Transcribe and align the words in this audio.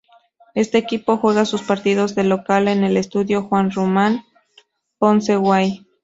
Este 0.55 0.79
equipo 0.79 1.17
juega 1.17 1.45
sus 1.45 1.61
partidos 1.61 2.15
de 2.15 2.23
local 2.23 2.67
en 2.67 2.83
el 2.83 2.97
Estadio 2.97 3.43
Juan 3.43 3.69
Ramon 3.69 4.25
Ponce 4.97 5.35
Guay. 5.35 5.85